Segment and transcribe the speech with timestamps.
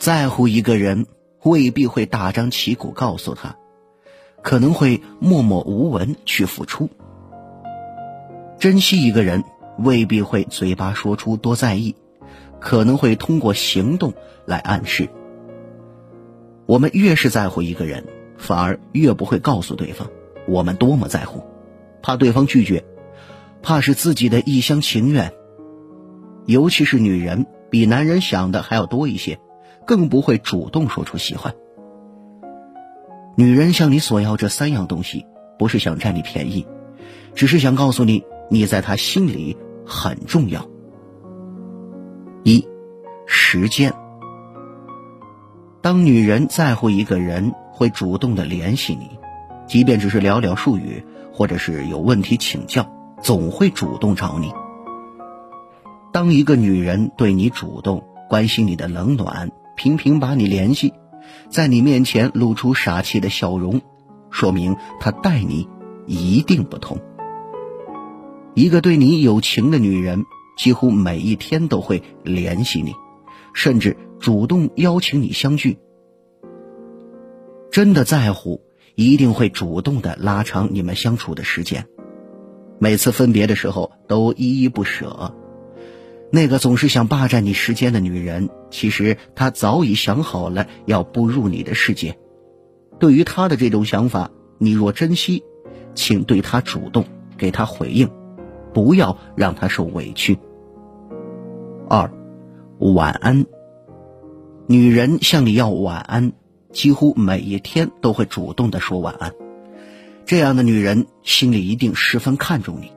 [0.00, 1.06] 在乎一个人
[1.42, 3.58] 未必会大张旗鼓告诉他，
[4.40, 6.88] 可能会默默无闻去付出。
[8.58, 9.44] 珍惜一个人
[9.78, 11.96] 未必会嘴巴说出多在意，
[12.60, 14.14] 可能会通过行动
[14.46, 15.06] 来暗示。
[16.64, 18.06] 我们越是在乎一个人，
[18.38, 20.08] 反而越不会告诉对方
[20.48, 21.44] 我们多么在乎，
[22.00, 22.86] 怕对方拒绝，
[23.60, 25.34] 怕是自己的一厢情愿。
[26.46, 29.38] 尤其是女人，比男人想的还要多一些，
[29.86, 31.54] 更不会主动说出喜欢。
[33.36, 35.26] 女人向你索要这三样东西，
[35.58, 36.66] 不是想占你便宜，
[37.34, 39.56] 只是想告诉你，你在她心里
[39.86, 40.66] 很重要。
[42.42, 42.66] 一，
[43.26, 43.92] 时间。
[45.80, 49.10] 当女人在乎一个人，会主动的联系你，
[49.66, 52.86] 即便只是寥寥数语，或者是有问题请教，
[53.22, 54.52] 总会主动找你。
[56.12, 60.92] 当一个女人对你主动关心你的冷暖，频频把你联系，
[61.48, 63.80] 在你面前露出傻气的笑容，
[64.30, 65.66] 说明他待你
[66.06, 66.98] 一定不同。
[68.52, 70.26] 一个对你有情的女人，
[70.58, 72.92] 几乎每一天都会联系你，
[73.54, 75.78] 甚至主动邀请你相聚。
[77.70, 78.60] 真的在乎，
[78.96, 81.86] 一定会主动的拉长你们相处的时间，
[82.78, 85.34] 每次分别的时候都依依不舍。
[86.32, 92.16] 那个总是想霸占你时间的女人，其实她早已想好了要步入你的世界。
[93.00, 95.42] 对于她的这种想法，你若珍惜，
[95.94, 97.04] 请对她主动，
[97.36, 98.08] 给她回应，
[98.72, 100.38] 不要让她受委屈。
[101.88, 102.12] 二，
[102.78, 103.44] 晚安。
[104.68, 106.32] 女人向你要晚安，
[106.70, 109.32] 几乎每一天都会主动的说晚安。
[110.24, 112.92] 这样的女人心里一定十分看重你。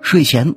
[0.00, 0.54] 睡前。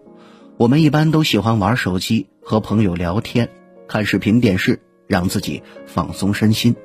[0.58, 3.48] 我们一般都喜欢玩手机、和朋友聊天、
[3.88, 6.76] 看视频、电视，让自己放松身心。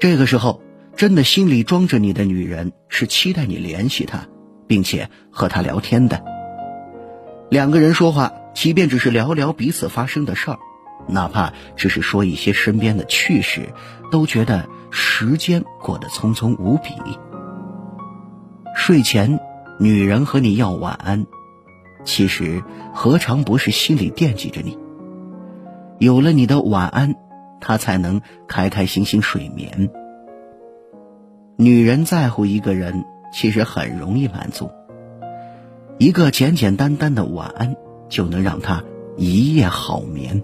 [0.00, 0.60] 这个时候，
[0.96, 4.26] 真的心里装着你的女人是期待你联系她，
[4.66, 6.24] 并且和她聊天的。
[7.48, 10.58] 两个人说话，即便只是聊聊彼此发生的事儿，
[11.06, 13.72] 哪怕只是说一些身边的趣事，
[14.10, 16.90] 都觉得时间过得匆匆无比。
[18.74, 19.38] 睡前，
[19.78, 21.24] 女人和你要晚安。
[22.04, 24.78] 其实何尝不是心里惦记着你？
[25.98, 27.14] 有了你的晚安，
[27.60, 29.90] 他才能开开心心睡眠。
[31.56, 34.70] 女人在乎一个人，其实很容易满足。
[35.98, 37.76] 一个简简单单的晚安，
[38.08, 38.82] 就能让她
[39.16, 40.42] 一夜好眠。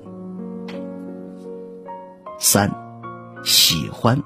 [2.38, 2.70] 三，
[3.44, 4.22] 喜欢。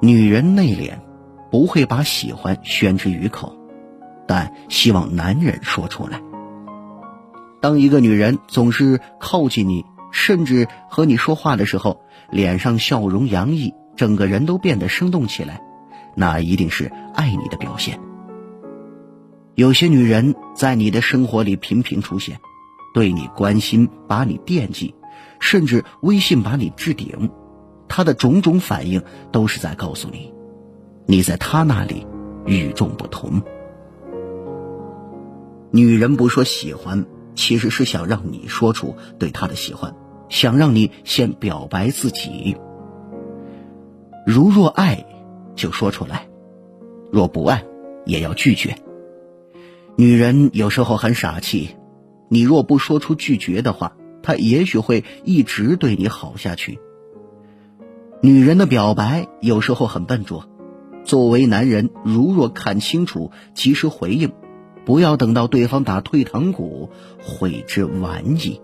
[0.00, 0.98] 女人内敛，
[1.50, 3.56] 不会把喜欢宣之于口。
[4.32, 6.22] 但希望男人说出来。
[7.60, 12.00] 当一个女人总是靠近你，甚至和你说话的时候，
[12.30, 15.60] 脸上笑容洋溢，整个人都变得生动起来，
[16.16, 18.00] 那一定是爱你的表现。
[19.54, 22.40] 有些女人在你的生活里频频出现，
[22.94, 24.94] 对你关心，把你惦记，
[25.40, 27.30] 甚至微信把你置顶，
[27.86, 30.32] 她的种种反应都是在告诉你，
[31.04, 32.06] 你在她那里
[32.46, 33.42] 与众不同。
[35.74, 39.96] 女人不说喜欢，其实是想让你说出对她的喜欢，
[40.28, 42.56] 想让你先表白自己。
[44.26, 45.06] 如若爱，
[45.56, 46.28] 就说出来；
[47.10, 47.64] 若不爱，
[48.04, 48.76] 也要拒绝。
[49.96, 51.70] 女人有时候很傻气，
[52.28, 56.78] 你若不说出拒绝的话，她也许会一直对你好下去。
[58.20, 60.46] 女人的表白有时候很笨拙，
[61.02, 64.32] 作为男人，如若看清楚，及时回应。
[64.84, 66.90] 不要等到对方打退堂鼓，
[67.22, 68.60] 悔之晚矣。